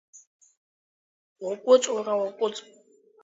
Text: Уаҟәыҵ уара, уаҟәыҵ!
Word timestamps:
Уаҟәыҵ 1.43 1.83
уара, 1.93 2.13
уаҟәыҵ! 2.19 2.55